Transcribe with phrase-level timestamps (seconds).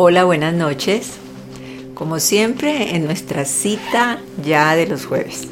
[0.00, 1.14] Hola, buenas noches.
[1.94, 5.48] Como siempre, en nuestra cita ya de los jueves.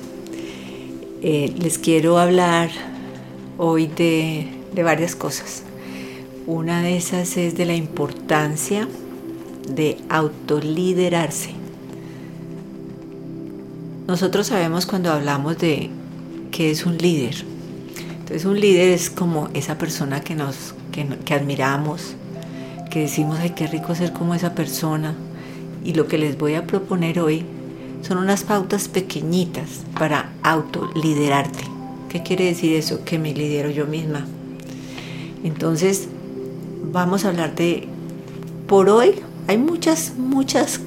[1.21, 2.71] Eh, les quiero hablar
[3.59, 4.47] hoy de,
[4.85, 5.65] varias cosas.
[6.47, 8.87] Una de esas es de la importancia
[9.69, 11.51] de autoliderarse.
[14.07, 15.91] Nosotros sabemos cuando hablamos de
[16.53, 17.35] qué es un líder.
[18.21, 20.77] Entonces un líder es como esa persona que nos
[21.25, 22.15] que admiramos,
[22.97, 25.15] que decimos, ay, qué rico ser como esa persona.
[25.85, 27.45] Y lo que les voy a proponer hoy
[28.01, 31.65] son unas pautas pequeñitas para autoliderarte.
[32.09, 33.05] ¿Qué quiere decir eso?
[33.05, 34.25] Que me lidero yo misma.
[35.45, 36.09] Entonces,
[36.91, 37.87] vamos a hablar de,
[38.67, 39.17] por hoy,
[39.47, 40.81] hay muchas, muchas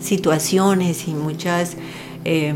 [0.00, 1.76] situaciones y muchas
[2.24, 2.54] eh,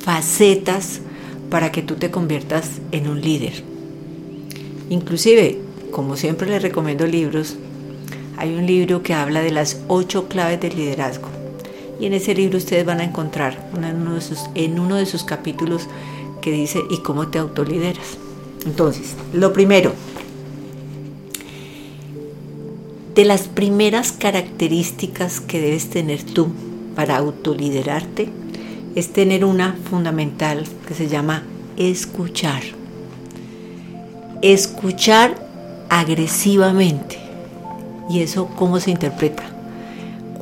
[0.00, 1.00] facetas
[1.48, 3.62] para que tú te conviertas en un líder.
[4.88, 5.60] Inclusive,
[5.92, 7.56] como siempre les recomiendo libros,
[8.40, 11.28] hay un libro que habla de las ocho claves del liderazgo.
[12.00, 13.68] Y en ese libro ustedes van a encontrar
[14.54, 15.86] en uno de sus, capítulos
[16.40, 18.16] que dice ¿y cómo te autolideras?
[18.64, 19.92] Entonces, lo primero,
[23.14, 26.48] de las primeras características que debes tener tú
[26.96, 28.30] para autoliderarte
[28.94, 31.42] es tener una fundamental que se llama
[31.76, 32.62] escuchar.
[34.40, 35.46] Escuchar
[35.90, 37.29] agresivamente.
[38.10, 39.44] ¿Y eso cómo se interpreta?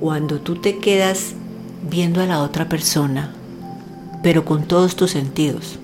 [0.01, 1.35] Cuando tú te quedas
[1.89, 3.33] viendo a la otra persona,
[4.23, 5.79] pero con todos tus sentidos,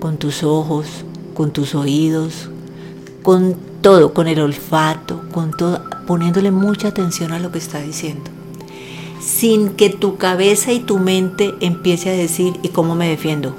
[0.00, 0.86] con tus ojos,
[1.34, 2.48] con tus oídos,
[3.22, 8.30] con todo, con el olfato, con todo, poniéndole mucha atención a lo que está diciendo
[9.20, 13.54] sin que tu cabeza y tu mente empiece a decir, ¿y cómo me defiendo?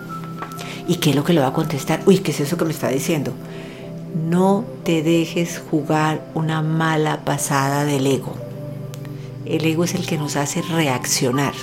[0.88, 2.02] ¿Y qué es lo que le va a contestar?
[2.06, 3.34] Uy, ¿qué es eso que me está diciendo?
[4.16, 8.34] No te dejes jugar una mala pasada del ego.
[9.46, 11.54] El ego es el que nos hace reaccionar.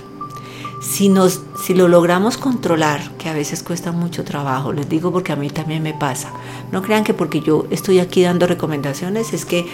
[0.82, 5.32] Si, nos, si lo logramos controlar, que a veces cuesta mucho trabajo, les digo porque
[5.32, 6.32] a mí también me pasa.
[6.70, 9.66] No crean que porque yo estoy aquí dando recomendaciones es que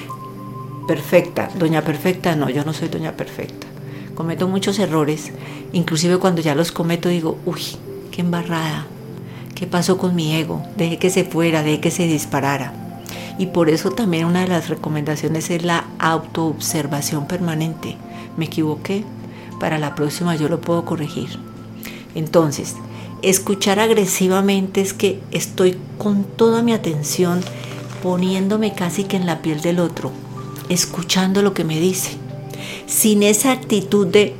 [0.86, 3.66] perfecta, doña perfecta, no, yo no soy doña perfecta
[4.14, 5.32] cometo muchos errores,
[5.72, 7.62] inclusive cuando ya los cometo digo, uy,
[8.10, 8.86] qué embarrada,
[9.62, 12.72] qué pasó con mi ego, dejé que se fuera, dejé que se disparara.
[13.38, 17.96] Y por eso también una de las recomendaciones es la autoobservación permanente.
[18.36, 19.04] Me equivoqué,
[19.60, 21.38] para la próxima yo lo puedo corregir.
[22.16, 22.74] Entonces,
[23.22, 27.40] escuchar agresivamente es que estoy con toda mi atención
[28.02, 30.10] poniéndome casi que en la piel del otro,
[30.70, 32.18] escuchando lo que me dice
[32.86, 34.34] sin esa actitud de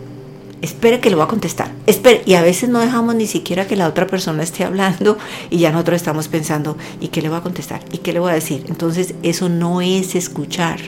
[0.63, 1.73] espere que le voy a contestar.
[1.87, 2.23] Espere.
[2.25, 5.19] Y a veces no dejamos ni siquiera que la otra persona esté hablando
[5.51, 7.85] y ya nosotros estamos pensando, ¿y qué le voy a contestar?
[7.93, 8.65] ¿Y qué le voy a decir?
[8.69, 10.81] Entonces eso no es escuchar.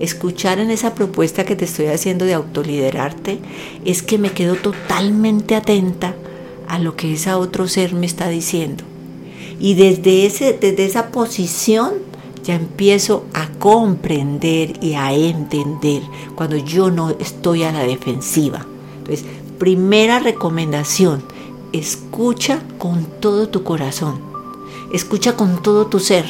[0.00, 3.40] Escuchar en esa propuesta que te estoy haciendo de autoliderarte
[3.84, 6.14] es que me quedo totalmente atenta
[6.68, 8.84] a lo que ese otro ser me está diciendo.
[9.58, 11.94] Y desde, ese, desde esa posición
[12.44, 16.02] ya empiezo a comprender y a entender
[16.36, 18.66] cuando yo no estoy a la defensiva.
[19.06, 19.24] Entonces,
[19.58, 21.22] primera recomendación,
[21.72, 24.20] escucha con todo tu corazón,
[24.92, 26.24] escucha con todo tu ser.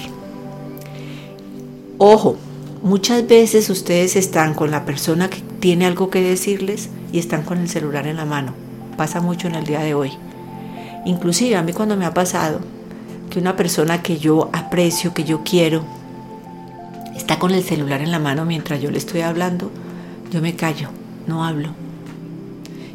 [1.97, 2.37] Ojo,
[2.83, 7.59] muchas veces ustedes están con la persona que tiene algo que decirles y están con
[7.59, 8.53] el celular en la mano.
[8.99, 10.13] Pasa mucho en el día de hoy.
[11.07, 12.61] Inclusive a mí cuando me ha pasado
[13.31, 15.83] que una persona que yo aprecio, que yo quiero,
[17.17, 19.71] está con el celular en la mano mientras yo le estoy hablando,
[20.31, 20.91] yo me callo,
[21.27, 21.86] no hablo.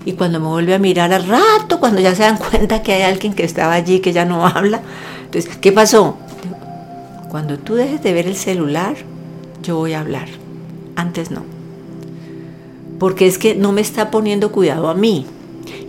[0.05, 3.01] Y cuando me vuelve a mirar al rato, cuando ya se dan cuenta que hay
[3.03, 4.81] alguien que estaba allí que ya no habla,
[5.25, 6.17] entonces, ¿qué pasó?
[7.29, 8.95] Cuando tú dejes de ver el celular,
[9.63, 10.27] yo voy a hablar.
[10.95, 11.43] Antes no.
[12.99, 15.25] Porque es que no me está poniendo cuidado a mí.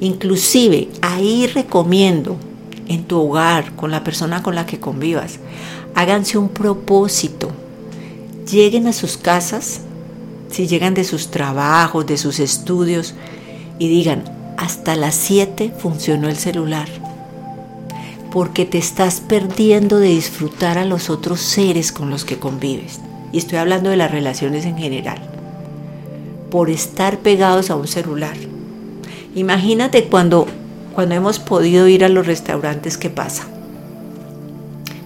[0.01, 2.37] Inclusive ahí recomiendo
[2.87, 5.39] en tu hogar, con la persona con la que convivas,
[5.95, 7.51] háganse un propósito
[8.51, 9.81] lleguen a sus casas,
[10.51, 13.15] si llegan de sus trabajos, de sus estudios,
[13.83, 14.23] y digan,
[14.59, 16.87] hasta las 7 funcionó el celular,
[18.31, 23.01] porque te estás perdiendo de disfrutar a los otros seres con los que convives.
[23.33, 25.19] Y estoy hablando de las relaciones en general,
[26.49, 28.37] por estar pegados a un celular.
[29.35, 30.47] Imagínate cuando,
[30.95, 33.49] cuando hemos podido ir a los restaurantes, ¿qué pasa?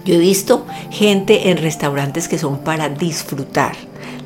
[0.05, 3.75] Yo he visto gente en restaurantes que son para disfrutar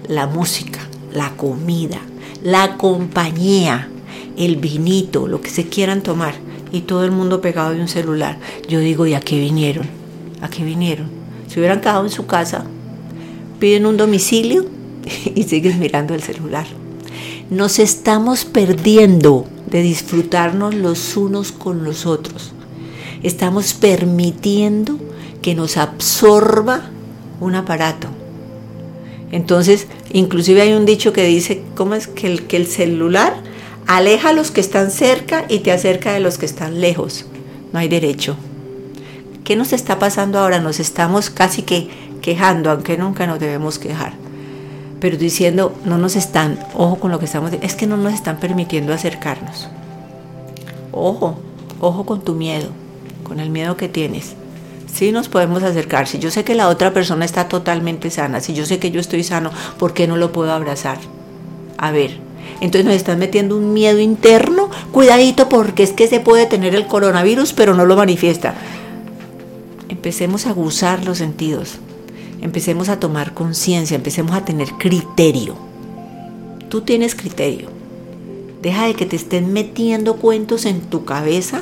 [0.09, 0.81] la música,
[1.13, 2.01] la comida,
[2.43, 3.87] la compañía,
[4.41, 6.35] el vinito, lo que se quieran tomar
[6.71, 8.37] y todo el mundo pegado de un celular.
[8.67, 9.87] Yo digo, ¿y a qué vinieron?
[10.41, 11.07] ¿A qué vinieron?
[11.47, 12.65] Si hubieran quedado en su casa,
[13.59, 14.65] piden un domicilio
[15.35, 16.65] y sigues mirando el celular.
[17.49, 22.53] nos estamos perdiendo de disfrutarnos los unos con los otros.
[23.23, 24.97] Estamos permitiendo
[25.41, 26.89] que nos absorba
[27.39, 28.07] un aparato.
[29.31, 33.33] Entonces, inclusive hay un dicho que dice, ¿cómo es que el, que el celular
[33.97, 37.25] aleja a los que están cerca y te acerca de los que están lejos?
[37.73, 38.35] No hay derecho.
[39.43, 40.59] ¿Qué nos está pasando ahora?
[40.59, 41.89] Nos estamos casi que
[42.21, 44.13] quejando, aunque nunca nos debemos quejar.
[44.99, 48.39] Pero diciendo, no nos están, ojo con lo que estamos, es que no nos están
[48.39, 49.67] permitiendo acercarnos.
[50.91, 51.39] Ojo,
[51.79, 52.69] ojo con tu miedo,
[53.23, 54.35] con el miedo que tienes.
[54.93, 56.07] Sí nos podemos acercar.
[56.07, 58.99] Si yo sé que la otra persona está totalmente sana, si yo sé que yo
[58.99, 60.99] estoy sano, ¿por qué no lo puedo abrazar?
[61.77, 62.30] A ver,
[62.61, 64.69] entonces nos están metiendo un miedo interno.
[64.91, 68.55] Cuidadito porque es que se puede tener el coronavirus, pero no lo manifiesta
[70.01, 71.73] empecemos a gozar los sentidos,
[72.41, 75.55] empecemos a tomar conciencia, empecemos a tener criterio.
[76.69, 77.69] Tú tienes criterio.
[78.63, 81.61] Deja de que te estén metiendo cuentos en tu cabeza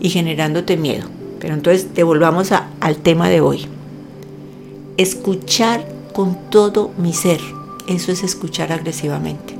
[0.00, 1.08] y generándote miedo.
[1.40, 3.66] Pero entonces devolvamos al tema de hoy.
[4.96, 7.40] Escuchar con todo mi ser.
[7.86, 9.53] Eso es escuchar agresivamente.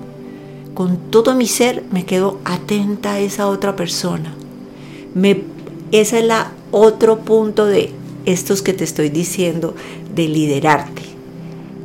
[0.75, 4.35] Con todo mi ser me quedo atenta a esa otra persona.
[5.15, 5.43] Me,
[5.93, 7.93] ese es la otro punto de
[8.27, 9.77] estos que te estoy diciendo
[10.13, 11.03] de liderarte.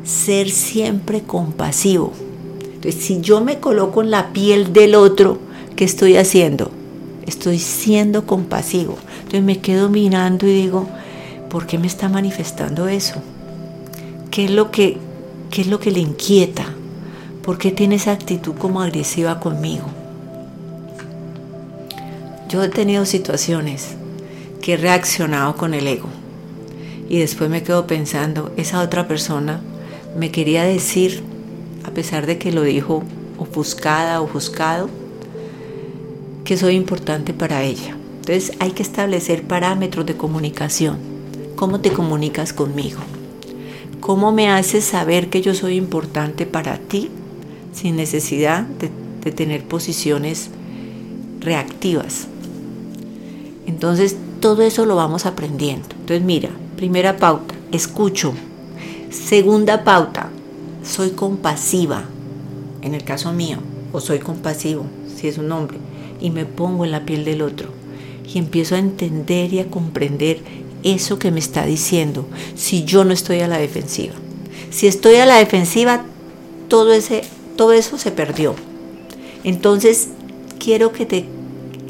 [0.04, 2.14] Ser siempre compasivo.
[2.64, 5.38] Entonces, si yo me coloco en la piel del otro,
[5.76, 6.72] ¿qué estoy haciendo?
[7.28, 8.98] Estoy siendo compasivo.
[9.18, 10.88] Entonces me quedo mirando y digo,
[11.52, 13.22] ¿por qué me está manifestando eso?
[14.32, 14.98] ¿Qué es lo que,
[15.52, 16.74] qué es lo que le inquieta?
[17.50, 19.86] ¿Por qué tiene esa actitud como agresiva conmigo?
[22.48, 23.96] Yo he tenido situaciones
[24.62, 26.10] que he reaccionado con el ego
[27.10, 29.62] y después me quedo pensando, esa otra persona
[30.16, 31.24] me quería decir,
[31.86, 33.02] a pesar de que lo dijo
[33.40, 34.88] ofuscada, ofuscado,
[36.44, 37.98] que soy importante para ella.
[38.20, 41.00] Entonces hay que establecer parámetros de comunicación.
[41.56, 43.00] ¿Cómo te comunicas conmigo?
[44.02, 47.10] ¿Cómo me haces saber que yo soy importante para ti
[47.72, 48.90] sin necesidad de,
[49.32, 50.50] tener posiciones
[51.40, 52.28] reactivas?
[53.68, 55.88] Entonces todo eso lo vamos aprendiendo.
[55.92, 56.50] Entonces mira,
[56.80, 58.34] Primera pauta, escucho.
[59.12, 60.30] Segunda pauta,
[60.82, 62.06] soy compasiva,
[62.82, 63.58] en el caso mío,
[63.92, 65.78] o soy compasivo, si es un hombre,
[66.22, 67.68] y me pongo en la piel del otro
[68.34, 70.40] y empiezo a entender y a comprender
[70.84, 72.26] eso que me está diciendo,
[72.56, 74.14] si yo no estoy a la defensiva.
[74.70, 76.06] Si estoy a la defensiva,
[76.70, 77.24] todo, ese,
[77.60, 78.56] todo eso se perdió.
[79.44, 80.12] Entonces,
[80.60, 81.26] quiero que te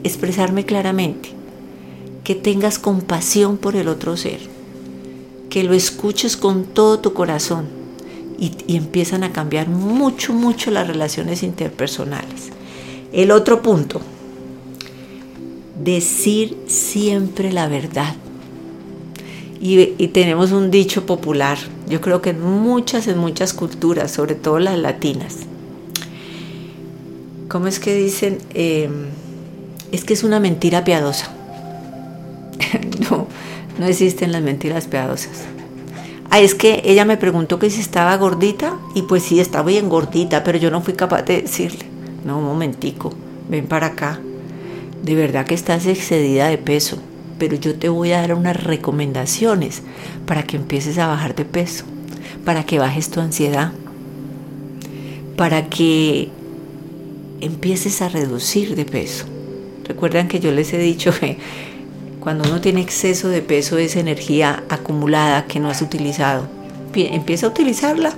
[0.03, 1.29] expresarme claramente,
[2.23, 4.39] que tengas compasión por el otro ser
[5.51, 7.67] que lo escuches con todo tu corazón
[8.39, 12.49] y, empiezan a cambiar mucho, mucho las relaciones interpersonales.
[13.13, 14.01] El otro punto,
[15.83, 18.15] decir siempre la verdad.
[19.61, 24.57] Y, tenemos un dicho popular, yo creo que en muchas, en muchas culturas, sobre todo
[24.57, 25.45] las latinas.
[27.49, 28.37] ¿Cómo es que dicen?
[28.53, 29.07] Em,
[29.91, 31.31] es que es una mentira piadosa.
[33.09, 33.27] no,
[33.79, 35.45] no existen las mentiras piadosas.
[36.29, 39.89] Ah, es que ella me preguntó que si estaba gordita y pues sí, estaba bien
[39.89, 41.85] gordita, pero yo no fui capaz de decirle.
[42.23, 43.15] No, un momentico,
[43.49, 44.19] ven para acá.
[45.01, 46.99] De verdad que estás excedida de peso,
[47.39, 49.81] pero yo te voy a dar unas recomendaciones
[50.27, 51.85] para que empieces a bajar de peso,
[52.45, 53.71] para que bajes tu ansiedad,
[55.35, 56.29] para que
[57.41, 59.25] empieces a reducir de peso.
[59.85, 61.37] Recuerdan que yo les he dicho que
[62.19, 66.47] cuando uno tiene exceso de peso es energía acumulada que no has utilizado.
[66.93, 68.13] Empieza a utilizarla.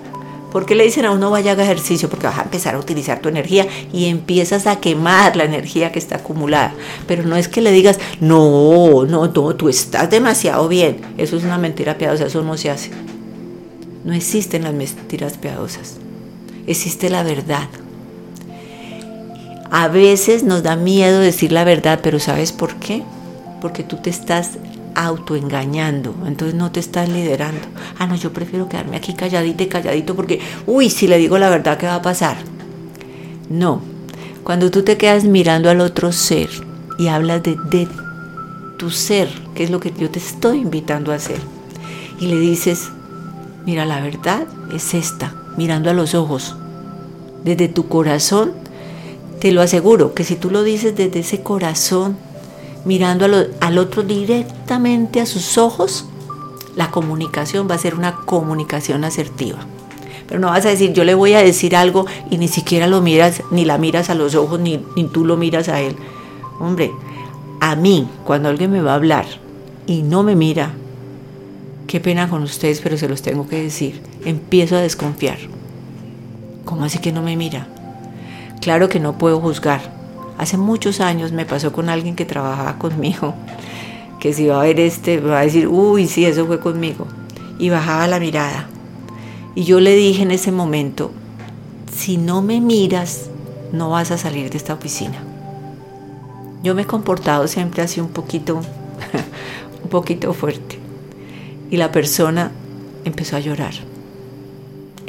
[0.52, 2.10] ¿Por qué le dicen a uno vaya a ejercicio?
[2.10, 6.00] Porque vas a empezar a utilizar tu energía y empiezas a quemar la energía que
[6.00, 6.74] está acumulada.
[7.08, 10.98] Pero no es que le digas, no, no, no, tú estás demasiado bien.
[11.18, 12.92] Eso es una mentira piadosa, eso no se hace.
[14.04, 15.98] No existen las mentiras piadosas.
[16.68, 17.70] Existe la verdad.
[19.72, 23.04] A veces nos da miedo decir la verdad, pero ¿sabes por qué?
[23.62, 24.58] porque tú te estás
[24.96, 27.62] autoengañando, entonces no te estás liderando.
[27.98, 31.50] Ah, no, yo prefiero quedarme aquí calladito y calladito porque, uy, si le digo la
[31.50, 32.38] verdad, ¿qué va a pasar?
[33.50, 33.82] No,
[34.44, 36.50] cuando tú te quedas mirando al otro ser
[36.98, 37.88] y hablas de, de
[38.78, 41.40] tu ser, que es lo que yo te estoy invitando a hacer,
[42.20, 42.90] y le dices,
[43.66, 46.56] mira, la verdad es esta, mirando a los ojos,
[47.46, 48.54] desde tu corazón,
[49.42, 52.16] te lo aseguro que si tú lo dices desde ese corazón,
[52.86, 53.26] mirando
[53.60, 56.06] al otro directamente a sus ojos,
[56.76, 59.58] la comunicación va a ser una comunicación asertiva.
[60.28, 63.02] Pero no vas a decir, yo le voy a decir algo y ni siquiera lo
[63.02, 65.96] miras, ni la miras a los ojos, ni, ni tú lo miras a él.
[66.60, 66.92] Hombre,
[67.60, 69.26] a mí, cuando alguien me va a hablar
[69.88, 70.74] y no me mira,
[71.88, 75.40] qué pena con ustedes, pero se los tengo que decir, empiezo a desconfiar.
[76.64, 77.68] ¿Cómo así que no me mira?
[78.62, 79.82] Claro que no puedo juzgar.
[80.38, 83.34] Hace muchos años me pasó con alguien que trabajaba conmigo,
[84.20, 87.08] que si va a ver este, va a decir, uy, sí, eso fue conmigo.
[87.58, 88.68] Y bajaba la mirada.
[89.56, 91.12] Y yo le dije en ese momento,
[91.92, 93.30] si no me miras,
[93.72, 95.24] no vas a salir de esta oficina.
[96.64, 98.62] Yo me he comportado siempre así un poquito,
[99.84, 100.78] un poquito fuerte.
[101.72, 102.52] Y la persona
[103.06, 103.74] empezó a llorar.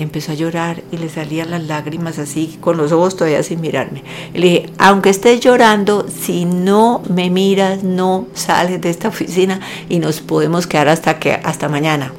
[0.02, 4.02] Empezó a llorar y le salían las lágrimas así, con los ojos todavía sin mirarme.
[4.34, 10.00] Le dije, aunque estés llorando, si no me miras, no sales de esta oficina y
[10.00, 12.12] nos podemos quedar hasta, que, hasta mañana.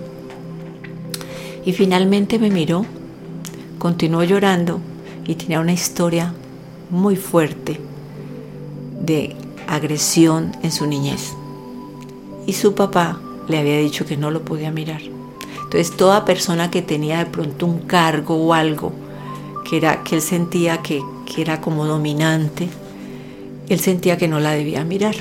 [1.65, 2.85] Y finalmente me miró,
[3.79, 4.79] continuó llorando
[5.25, 6.33] y tenía una historia
[6.89, 7.81] muy fuerte
[9.01, 9.35] de
[9.67, 11.33] agresión en su niñez.
[12.47, 15.01] Y su papá le había dicho que no lo podía mirar.
[15.73, 18.93] Entonces toda persona que tenía de pronto un cargo o algo
[19.67, 22.69] que, era, que él sentía que, que era como dominante,
[23.69, 25.15] él sentía que no la debía mirar.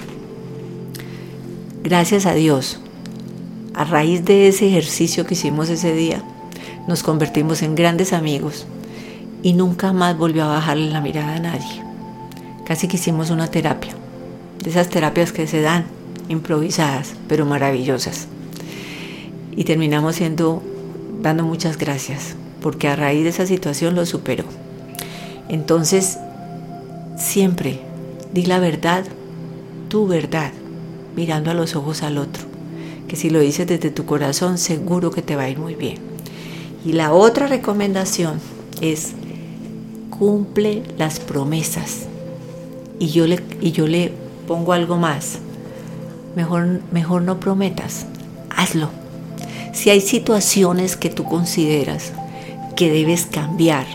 [1.83, 2.81] Gracias a Dios,
[3.73, 6.23] a raíz de ese ejercicio que hicimos ese día,
[6.87, 8.67] nos convertimos en grandes amigos
[9.43, 11.83] y nunca más volvió a bajarle la mirada a nadie.
[12.67, 13.95] Casi que hicimos una terapia,
[14.63, 15.87] de esas terapias que se dan
[16.29, 18.29] improvisadas, pero maravillosas.
[19.55, 20.63] Y terminamos siendo,
[21.21, 24.45] dando muchas gracias, porque a raíz de esa situación lo superó.
[25.49, 26.19] Entonces,
[27.17, 27.81] siempre
[28.33, 29.05] di la verdad,
[29.89, 30.53] tu verdad,
[31.15, 32.45] mirando a los ojos al otro,
[33.09, 35.99] que si lo dices desde tu corazón, seguro que te va a ir muy bien.
[36.85, 38.41] Y la otra recomendación
[38.81, 39.13] es
[40.11, 42.07] cumple las promesas.
[42.99, 44.13] Y yo le, y yo le
[44.47, 45.39] pongo algo más.
[46.37, 48.07] Mejor, mejor no prometas,
[48.51, 49.02] hazlo.
[49.73, 52.13] Si hay situaciones que tú consideras
[52.77, 53.87] que debes cambiar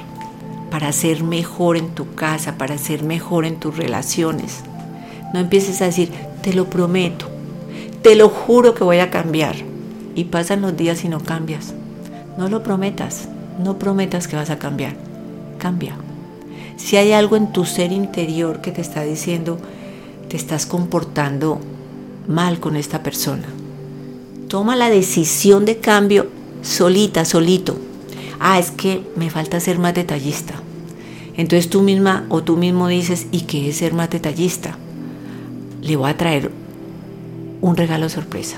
[0.71, 4.63] para ser mejor en tu casa, para ser mejor en tus relaciones,
[5.33, 7.27] no empieces a decir, te lo prometo,
[8.01, 9.55] te lo juro que voy a cambiar.
[10.15, 11.73] Y pasan los días y no cambias.
[12.37, 13.27] No lo prometas,
[13.63, 14.95] no prometas que vas a cambiar.
[15.59, 15.95] Cambia.
[16.75, 19.59] Si hay algo en tu ser interior que te está diciendo,
[20.27, 21.59] te estás comportando
[22.27, 23.45] mal con esta persona,
[24.47, 26.27] toma la decisión de cambio
[26.61, 27.77] solita, solito.
[28.39, 30.55] Ah, es que me falta ser más detallista.
[31.35, 34.77] Entonces tú misma o tú mismo dices, ¿y qué es ser más detallista?
[35.81, 36.51] Le voy a traer
[37.61, 38.57] un regalo sorpresa.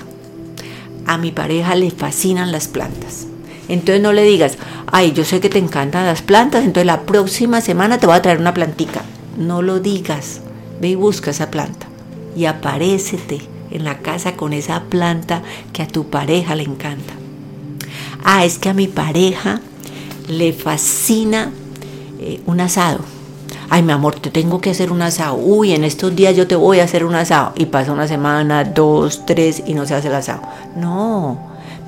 [1.06, 3.26] A mi pareja le fascinan las plantas.
[3.68, 4.58] Entonces no le digas,
[4.90, 8.22] ay, yo sé que te encantan las plantas, entonces la próxima semana te voy a
[8.22, 9.02] traer una plantica.
[9.38, 10.40] No lo digas,
[10.80, 11.86] ve y busca esa planta
[12.36, 17.14] y aparécete en la casa con esa planta que a tu pareja le encanta.
[18.24, 19.60] Ah, es que a mi pareja
[20.28, 21.50] le fascina
[22.18, 23.00] eh, un asado.
[23.72, 25.36] Ay, mi amor, te tengo que hacer un asado.
[25.36, 27.52] Uy, en estos días yo te voy a hacer un asado.
[27.56, 30.42] Y pasa una semana, dos, tres y no se hace el asado.
[30.76, 31.38] No,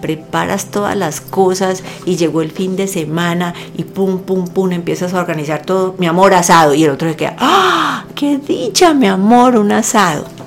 [0.01, 5.13] preparas todas las cosas y llegó el fin de semana y pum, pum, pum, empiezas
[5.13, 6.73] a organizar todo, mi amor, asado.
[6.73, 8.05] Y el otro se queda, ¡ah!
[8.15, 10.42] ¡Qué dicha, mi amor, un asado!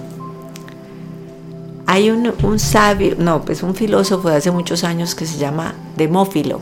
[1.96, 6.60] Hay un, sabio, no, pues un filósofo de hace muchos años que se llama Demófilo.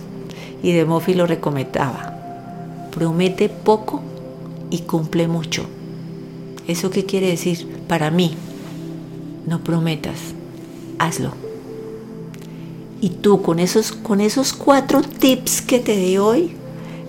[0.62, 2.14] Y Demófilo recomendaba,
[2.92, 4.04] promete poco
[4.70, 5.66] y cumple mucho.
[6.68, 7.68] ¿Eso qué quiere decir?
[7.88, 8.36] Para mí,
[9.48, 10.20] no prometas,
[11.00, 11.32] hazlo.
[13.02, 16.52] Y tú con esos, con esos cuatro tips que te di hoy,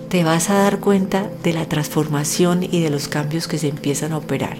[0.09, 4.13] te vas a dar cuenta de la transformación y de los cambios que se empiezan
[4.13, 4.57] a operar.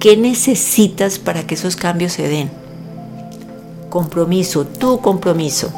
[0.00, 2.61] ¿Qué necesitas para que esos cambios se den?
[3.92, 5.70] Compromiso, tu compromiso.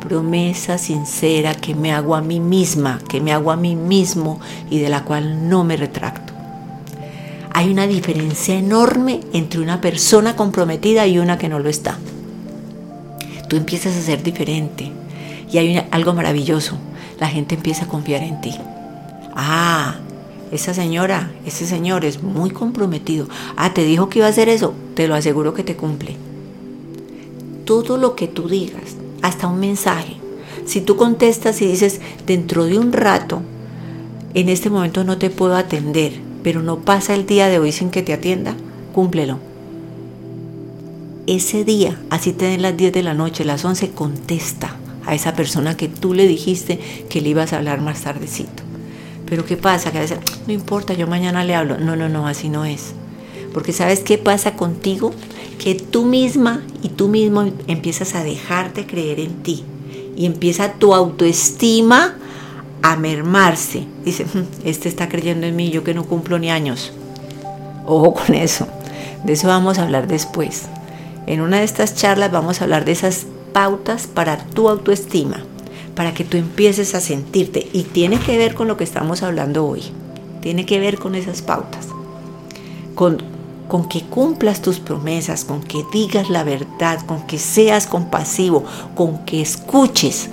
[0.00, 4.38] Promesa sincera que me hago a mí misma, que me hago a mí mismo
[4.70, 6.32] y de la cual no me retracto.
[7.52, 11.98] Hay una diferencia enorme entre una persona comprometida y una que no lo está
[13.48, 14.92] tú empiezas a ser diferente.
[15.50, 16.76] Y hay algo maravilloso,
[17.18, 18.54] la gente empieza a confiar en ti.
[19.34, 19.96] Ah,
[20.52, 23.26] esa señora, ese señor es muy comprometido.
[23.56, 26.27] Ah, te dijo que iba a hacer eso, te lo aseguro que te cumple.
[27.68, 30.16] Todo lo que tú digas, hasta un mensaje.
[30.64, 33.42] Si tú contestas y dices, dentro de un rato,
[34.32, 37.90] en este momento no te puedo atender, pero no pasa el día de hoy sin
[37.90, 38.54] que te atienda,
[38.94, 39.38] cúmplelo
[41.28, 45.34] ese día, así te den las 10 de la noche, las 11, contesta a esa
[45.34, 48.62] persona que tú le dijiste que le ibas a hablar más tardecito.
[49.26, 49.92] Pero ¿qué pasa?
[49.92, 51.76] Que a veces, no importa, yo mañana le hablo.
[51.76, 52.94] No, no, no, así no es.
[53.52, 55.12] Porque ¿sabes qué pasa contigo?
[55.58, 59.64] Que tú misma y tú mismo empiezas a dejarte creer en ti.
[60.16, 62.16] Y empieza tu autoestima
[62.82, 63.84] a mermarse.
[64.04, 66.92] Dice, hmm, este está creyendo en mí, yo que no cumplo ni años.
[67.86, 68.66] Ojo con eso.
[69.24, 70.66] De eso vamos a hablar después.
[71.26, 75.42] En una de estas charlas vamos a hablar de esas pautas para tu autoestima,
[75.94, 77.68] para que tú empieces a sentirte.
[77.72, 79.82] Y tiene que ver con lo que estamos hablando hoy.
[80.40, 81.88] Tiene que ver con esas pautas.
[82.94, 83.18] Con,
[83.68, 89.24] con que cumplas tus promesas, con que digas la verdad, con que seas compasivo, con
[89.24, 90.30] que escuches.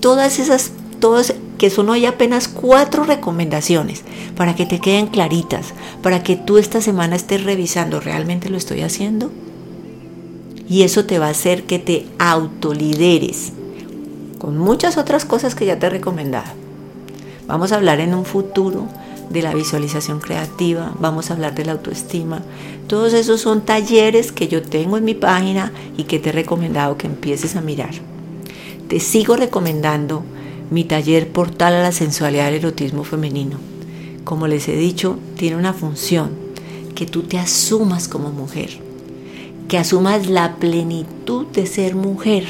[0.00, 4.02] Todas esas, todas que son hoy apenas cuatro recomendaciones
[4.36, 8.82] para que te queden claritas, para que tú esta semana estés revisando, ¿realmente lo estoy
[8.82, 9.30] haciendo?
[10.68, 13.52] Y eso te va a hacer que te autolideres
[14.38, 16.50] con muchas otras cosas que ya te he recomendado.
[17.46, 18.86] Vamos a hablar en un futuro
[19.30, 22.42] de la visualización creativa, vamos a hablar de la autoestima.
[22.88, 26.96] Todos esos son talleres que yo tengo en mi página y que te he recomendado
[26.96, 27.92] que empieces a mirar.
[28.88, 30.24] Te sigo recomendando
[30.70, 33.58] mi taller Portal a la Sensualidad del Erotismo Femenino.
[34.24, 36.30] Como les he dicho, tiene una función,
[36.96, 38.70] que tú te asumas como mujer,
[39.68, 42.44] que asumas la plenitud de ser mujer.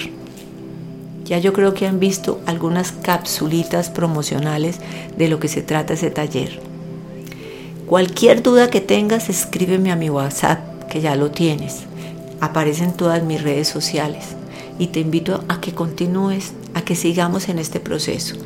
[1.25, 4.80] Ya yo creo que han visto algunas capsulitas promocionales
[5.16, 6.70] de lo que se trata ese taller.
[7.90, 11.80] Cualquier duda que tengas, escríbeme a mi WhatsApp, que ya lo tienes.
[12.40, 14.26] Aparecen todas mis redes sociales
[14.78, 18.37] y te invito a que continúes, a que sigamos en este proceso.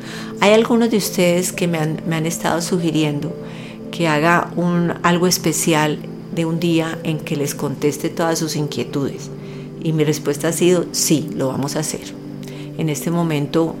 [0.41, 3.35] Hay algunos de ustedes que me han, estado sugiriendo
[3.91, 4.49] que haga
[5.03, 5.99] algo especial
[6.33, 9.29] de un día en que les conteste todas sus inquietudes.
[9.79, 12.01] Y mi respuesta ha sido sí, lo vamos a hacer.
[12.79, 13.75] En este momento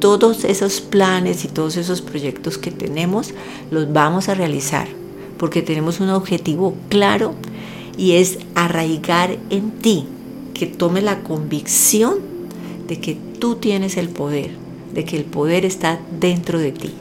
[0.00, 3.34] todos esos planes y todos esos proyectos que tenemos
[3.70, 4.88] los vamos a realizar
[5.40, 7.34] porque tenemos un objetivo claro
[7.96, 10.04] y es arraigar en ti
[10.52, 12.18] que tome la convicción
[12.86, 14.50] de que tú tienes el poder,
[14.92, 16.92] de que el poder está dentro de ti.